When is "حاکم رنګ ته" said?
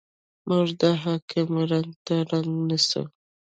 1.03-2.15